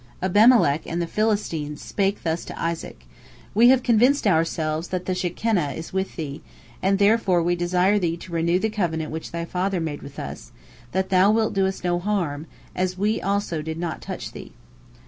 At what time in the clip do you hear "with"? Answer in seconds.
5.93-6.15, 10.01-10.17